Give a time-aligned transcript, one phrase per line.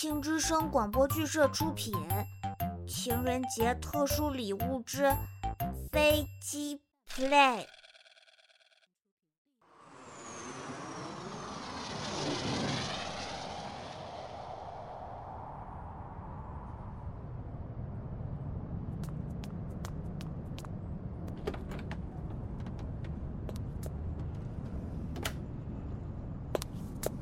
[0.00, 1.92] 青之声广播剧社出品，
[2.88, 5.14] 情人节特殊礼物之
[5.92, 7.66] 飞机 play。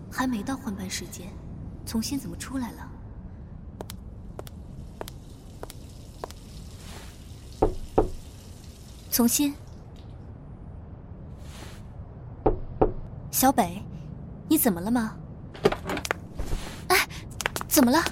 [0.08, 1.26] 还没到换班时间，
[1.88, 2.86] 从新怎么出来了？
[9.10, 9.54] 从新，
[13.30, 13.82] 小北，
[14.50, 15.16] 你怎么了吗？
[16.88, 17.08] 哎，
[17.66, 18.04] 怎么了？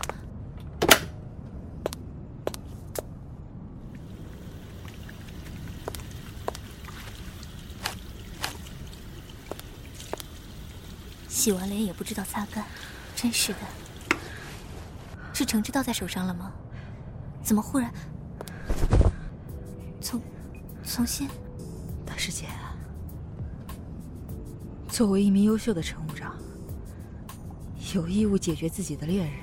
[11.29, 12.65] 洗完脸也不知道擦干，
[13.17, 13.59] 真是的。
[15.33, 16.53] 是橙汁倒在手上了吗？
[17.43, 17.93] 怎么忽然？
[20.01, 20.21] 从，
[20.85, 21.29] 从新，
[22.05, 22.47] 大师姐，
[24.89, 26.35] 作为一名优秀的乘务长，
[27.95, 29.41] 有义务解决自己的恋人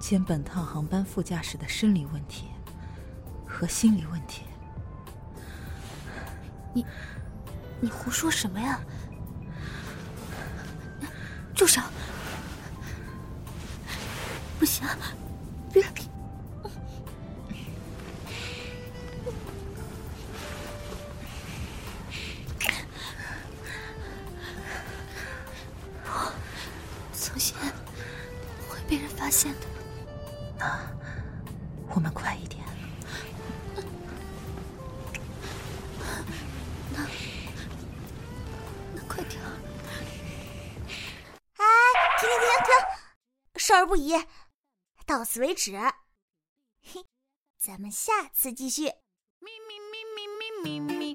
[0.00, 2.46] 兼本趟航班副驾驶的生理问题
[3.46, 4.42] 和心理问题。
[6.72, 6.84] 你，
[7.80, 8.80] 你胡说什么呀？
[11.54, 11.80] 住手！
[14.64, 14.88] 不行，
[15.74, 15.84] 别！
[26.02, 26.10] 不，
[27.12, 27.58] 从前
[28.66, 29.66] 会被人发现的。
[30.58, 30.88] 那
[31.94, 32.64] 我们快一点。
[36.96, 37.06] 那
[38.94, 39.38] 那快点！
[41.58, 41.62] 哎，
[42.18, 42.72] 停停停停，
[43.58, 44.14] 少儿不宜，
[45.06, 45.72] 到此为止。
[46.82, 47.04] 嘿，
[47.58, 48.84] 咱们下次继续。
[48.84, 51.14] 咪咪咪咪咪咪咪咪。